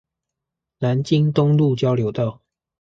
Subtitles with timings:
[0.79, 2.41] 南京東路交流道